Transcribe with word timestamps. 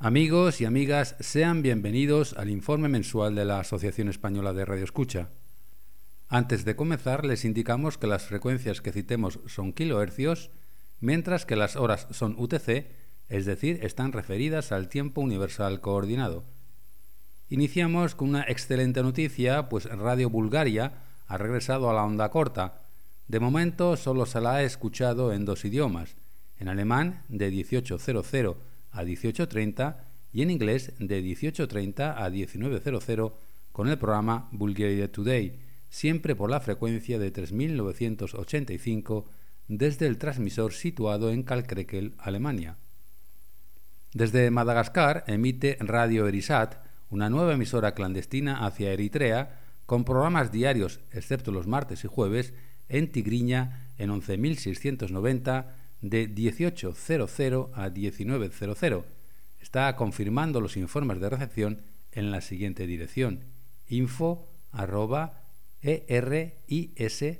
Amigos 0.00 0.60
y 0.60 0.64
amigas, 0.64 1.16
sean 1.18 1.60
bienvenidos 1.60 2.32
al 2.34 2.50
informe 2.50 2.88
mensual 2.88 3.34
de 3.34 3.44
la 3.44 3.58
Asociación 3.58 4.08
Española 4.08 4.52
de 4.52 4.64
Radio 4.64 4.84
Escucha. 4.84 5.30
Antes 6.28 6.64
de 6.64 6.76
comenzar, 6.76 7.24
les 7.24 7.44
indicamos 7.44 7.98
que 7.98 8.06
las 8.06 8.22
frecuencias 8.22 8.80
que 8.80 8.92
citemos 8.92 9.40
son 9.46 9.72
kilohercios, 9.72 10.52
mientras 11.00 11.46
que 11.46 11.56
las 11.56 11.74
horas 11.74 12.06
son 12.12 12.36
UTC, 12.38 12.86
es 13.28 13.44
decir, 13.44 13.80
están 13.82 14.12
referidas 14.12 14.70
al 14.70 14.88
tiempo 14.88 15.20
universal 15.20 15.80
coordinado. 15.80 16.44
Iniciamos 17.48 18.14
con 18.14 18.28
una 18.28 18.42
excelente 18.42 19.02
noticia, 19.02 19.68
pues 19.68 19.86
Radio 19.86 20.30
Bulgaria 20.30 20.92
ha 21.26 21.38
regresado 21.38 21.90
a 21.90 21.92
la 21.92 22.04
onda 22.04 22.30
corta. 22.30 22.82
De 23.26 23.40
momento 23.40 23.96
solo 23.96 24.26
se 24.26 24.40
la 24.40 24.54
ha 24.54 24.62
escuchado 24.62 25.32
en 25.32 25.44
dos 25.44 25.64
idiomas, 25.64 26.14
en 26.60 26.68
alemán 26.68 27.24
de 27.28 27.50
18.00 27.50 28.67
a 28.90 29.04
18.30 29.04 29.96
y 30.32 30.42
en 30.42 30.50
inglés 30.50 30.92
de 30.98 31.22
18.30 31.22 32.14
a 32.16 32.28
19.00 32.30 33.32
con 33.72 33.88
el 33.88 33.98
programa 33.98 34.48
Bulgaria 34.52 35.10
Today, 35.10 35.58
siempre 35.88 36.34
por 36.34 36.50
la 36.50 36.60
frecuencia 36.60 37.18
de 37.18 37.30
3985 37.30 39.26
desde 39.68 40.06
el 40.06 40.18
transmisor 40.18 40.72
situado 40.72 41.30
en 41.30 41.42
Kalkrekel, 41.42 42.14
Alemania. 42.18 42.76
Desde 44.12 44.50
Madagascar 44.50 45.24
emite 45.26 45.76
Radio 45.80 46.26
Erisat, 46.26 46.76
una 47.10 47.28
nueva 47.30 47.52
emisora 47.52 47.94
clandestina 47.94 48.66
hacia 48.66 48.92
Eritrea, 48.92 49.60
con 49.86 50.04
programas 50.04 50.50
diarios, 50.50 51.00
excepto 51.12 51.52
los 51.52 51.66
martes 51.66 52.04
y 52.04 52.08
jueves, 52.08 52.52
en 52.88 53.12
Tigriña 53.12 53.88
en 53.98 54.10
11.690 54.10 55.66
de 56.00 56.28
18.00 56.28 57.70
a 57.74 57.88
19.00. 57.88 59.04
Está 59.60 59.94
confirmando 59.96 60.60
los 60.60 60.76
informes 60.76 61.20
de 61.20 61.30
recepción 61.30 61.82
en 62.12 62.30
la 62.30 62.40
siguiente 62.40 62.86
dirección 62.86 63.44
info 63.88 64.48
arroba 64.72 65.42
erisat.org. 65.80 67.32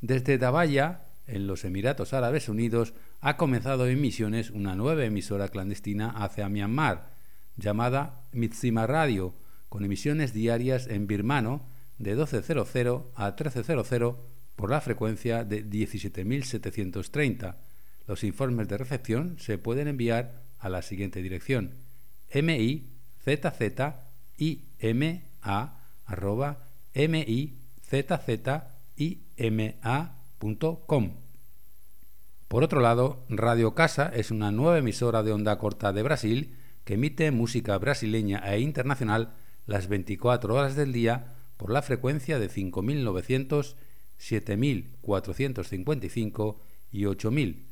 Desde 0.00 0.38
Dabaya, 0.38 1.02
en 1.26 1.46
los 1.46 1.64
Emiratos 1.64 2.12
Árabes 2.12 2.48
Unidos, 2.48 2.94
ha 3.20 3.36
comenzado 3.36 3.86
en 3.86 4.50
una 4.52 4.74
nueva 4.74 5.04
emisora 5.04 5.48
clandestina 5.48 6.10
hacia 6.10 6.48
Myanmar, 6.48 7.12
llamada 7.56 8.24
Mitsima 8.32 8.86
Radio, 8.86 9.34
con 9.68 9.84
emisiones 9.84 10.32
diarias 10.32 10.88
en 10.88 11.06
birmano 11.06 11.62
de 11.98 12.16
12.00 12.16 13.04
a 13.14 13.36
13.00 13.36 14.16
por 14.56 14.70
la 14.70 14.80
frecuencia 14.80 15.44
de 15.44 15.64
17.730. 15.64 17.56
Los 18.06 18.24
informes 18.24 18.68
de 18.68 18.78
recepción 18.78 19.36
se 19.38 19.58
pueden 19.58 19.88
enviar 19.88 20.42
a 20.58 20.68
la 20.68 20.82
siguiente 20.82 21.22
dirección: 21.22 21.74
mizzima.com. 22.32 22.92
Por 32.48 32.64
otro 32.64 32.80
lado, 32.80 33.24
Radio 33.28 33.74
Casa 33.74 34.12
es 34.14 34.30
una 34.30 34.52
nueva 34.52 34.78
emisora 34.78 35.22
de 35.22 35.32
onda 35.32 35.58
corta 35.58 35.92
de 35.92 36.02
Brasil 36.02 36.54
que 36.84 36.94
emite 36.94 37.30
música 37.30 37.78
brasileña 37.78 38.42
e 38.52 38.60
internacional 38.60 39.32
las 39.66 39.88
24 39.88 40.54
horas 40.54 40.76
del 40.76 40.92
día 40.92 41.34
por 41.56 41.70
la 41.70 41.82
frecuencia 41.82 42.38
de 42.38 42.48
5900 42.48 43.76
7.455 44.22 46.56
y 46.90 47.02
8.000. 47.02 47.64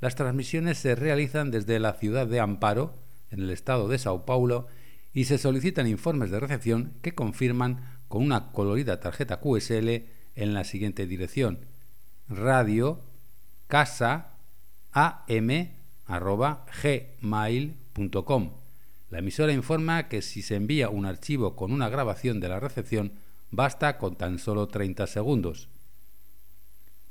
Las 0.00 0.16
transmisiones 0.16 0.78
se 0.78 0.96
realizan 0.96 1.52
desde 1.52 1.78
la 1.78 1.92
ciudad 1.94 2.26
de 2.26 2.40
Amparo, 2.40 2.94
en 3.30 3.40
el 3.40 3.48
estado 3.50 3.88
de 3.88 3.98
Sao 3.98 4.26
Paulo, 4.26 4.66
y 5.14 5.24
se 5.24 5.38
solicitan 5.38 5.86
informes 5.86 6.30
de 6.30 6.40
recepción 6.40 6.94
que 7.02 7.14
confirman 7.14 8.00
con 8.08 8.22
una 8.22 8.50
colorida 8.50 8.98
tarjeta 8.98 9.40
QSL 9.40 10.06
en 10.34 10.54
la 10.54 10.64
siguiente 10.64 11.06
dirección: 11.06 11.60
radio 12.28 13.00
casa 13.68 14.32
gmail.com. 17.20 18.52
La 19.10 19.18
emisora 19.18 19.52
informa 19.52 20.08
que 20.08 20.22
si 20.22 20.42
se 20.42 20.56
envía 20.56 20.88
un 20.88 21.06
archivo 21.06 21.54
con 21.54 21.72
una 21.72 21.88
grabación 21.88 22.40
de 22.40 22.48
la 22.48 22.58
recepción, 22.58 23.12
basta 23.50 23.98
con 23.98 24.16
tan 24.16 24.38
solo 24.38 24.68
30 24.68 25.06
segundos. 25.06 25.68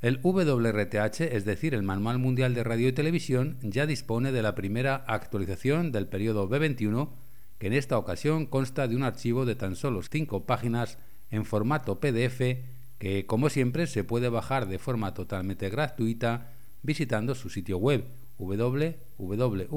El 0.01 0.19
WRTH, 0.23 1.21
es 1.21 1.45
decir, 1.45 1.75
el 1.75 1.83
Manual 1.83 2.17
Mundial 2.17 2.55
de 2.55 2.63
Radio 2.63 2.87
y 2.87 2.91
Televisión, 2.91 3.59
ya 3.61 3.85
dispone 3.85 4.31
de 4.31 4.41
la 4.41 4.55
primera 4.55 4.95
actualización 4.95 5.91
del 5.91 6.07
periodo 6.07 6.49
B21, 6.49 7.09
que 7.59 7.67
en 7.67 7.73
esta 7.73 7.99
ocasión 7.99 8.47
consta 8.47 8.87
de 8.87 8.95
un 8.95 9.03
archivo 9.03 9.45
de 9.45 9.53
tan 9.53 9.75
solo 9.75 10.01
cinco 10.01 10.47
páginas 10.47 10.97
en 11.29 11.45
formato 11.45 11.99
PDF 11.99 12.41
que, 12.97 13.27
como 13.27 13.49
siempre, 13.49 13.85
se 13.85 14.03
puede 14.03 14.29
bajar 14.29 14.67
de 14.67 14.79
forma 14.79 15.13
totalmente 15.13 15.69
gratuita 15.69 16.51
visitando 16.81 17.35
su 17.35 17.51
sitio 17.51 17.77
web 17.77 18.03
www.wrth.com. 18.39 19.75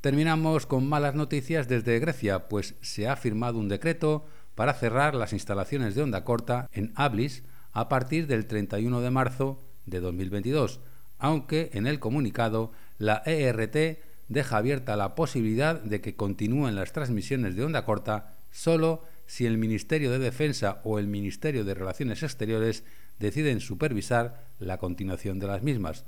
Terminamos 0.00 0.64
con 0.64 0.88
malas 0.88 1.14
noticias 1.14 1.68
desde 1.68 1.98
Grecia, 1.98 2.48
pues 2.48 2.74
se 2.80 3.06
ha 3.06 3.16
firmado 3.16 3.58
un 3.58 3.68
decreto 3.68 4.24
para 4.60 4.74
cerrar 4.74 5.14
las 5.14 5.32
instalaciones 5.32 5.94
de 5.94 6.02
onda 6.02 6.22
corta 6.22 6.68
en 6.74 6.92
Ablis 6.94 7.44
a 7.72 7.88
partir 7.88 8.26
del 8.26 8.44
31 8.44 9.00
de 9.00 9.10
marzo 9.10 9.64
de 9.86 10.00
2022, 10.00 10.80
aunque 11.18 11.70
en 11.72 11.86
el 11.86 11.98
comunicado 11.98 12.70
la 12.98 13.22
ERT 13.24 14.00
deja 14.28 14.58
abierta 14.58 14.96
la 14.96 15.14
posibilidad 15.14 15.80
de 15.80 16.02
que 16.02 16.14
continúen 16.14 16.74
las 16.74 16.92
transmisiones 16.92 17.56
de 17.56 17.64
onda 17.64 17.86
corta 17.86 18.36
solo 18.50 19.02
si 19.24 19.46
el 19.46 19.56
Ministerio 19.56 20.10
de 20.10 20.18
Defensa 20.18 20.82
o 20.84 20.98
el 20.98 21.06
Ministerio 21.06 21.64
de 21.64 21.72
Relaciones 21.72 22.22
Exteriores 22.22 22.84
deciden 23.18 23.60
supervisar 23.60 24.44
la 24.58 24.76
continuación 24.76 25.38
de 25.38 25.46
las 25.46 25.62
mismas. 25.62 26.04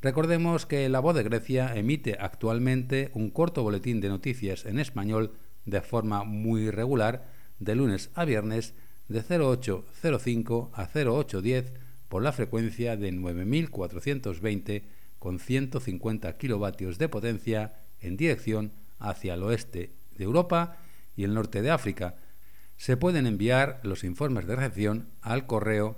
Recordemos 0.00 0.64
que 0.64 0.88
La 0.88 1.00
Voz 1.00 1.16
de 1.16 1.22
Grecia 1.22 1.74
emite 1.76 2.16
actualmente 2.18 3.10
un 3.12 3.28
corto 3.28 3.62
boletín 3.62 4.00
de 4.00 4.08
noticias 4.08 4.64
en 4.64 4.78
español 4.78 5.34
de 5.66 5.82
forma 5.82 6.24
muy 6.24 6.70
regular 6.70 7.33
de 7.58 7.74
lunes 7.74 8.10
a 8.14 8.24
viernes 8.24 8.74
de 9.08 9.20
0805 9.20 10.70
a 10.74 10.86
0810 10.86 11.72
por 12.08 12.22
la 12.22 12.32
frecuencia 12.32 12.96
de 12.96 13.12
9420 13.12 14.84
con 15.18 15.38
150 15.38 16.36
kilovatios 16.36 16.98
de 16.98 17.08
potencia 17.08 17.74
en 18.00 18.16
dirección 18.16 18.72
hacia 18.98 19.34
el 19.34 19.42
oeste 19.42 19.90
de 20.16 20.24
Europa 20.24 20.76
y 21.16 21.24
el 21.24 21.34
norte 21.34 21.62
de 21.62 21.70
África. 21.70 22.16
Se 22.76 22.96
pueden 22.96 23.26
enviar 23.26 23.80
los 23.82 24.04
informes 24.04 24.46
de 24.46 24.56
recepción 24.56 25.08
al 25.22 25.46
correo 25.46 25.96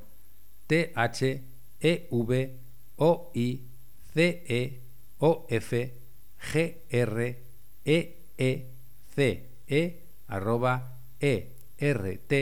arroba 10.29 10.96
ert.gr. 11.21 12.33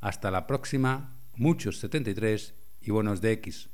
Hasta 0.00 0.30
la 0.30 0.46
próxima, 0.46 1.16
muchos 1.36 1.78
73 1.78 2.54
y 2.80 2.90
buenos 2.90 3.20
de 3.20 3.32
X. 3.32 3.68